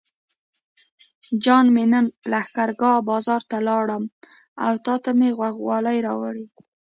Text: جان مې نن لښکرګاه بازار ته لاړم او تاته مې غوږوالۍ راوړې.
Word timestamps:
جان 1.43 1.65
مې 1.73 1.83
نن 1.91 2.05
لښکرګاه 2.31 3.05
بازار 3.09 3.41
ته 3.49 3.57
لاړم 3.67 4.03
او 4.65 4.73
تاته 4.85 5.11
مې 5.19 5.29
غوږوالۍ 5.37 5.97
راوړې. 6.07 6.45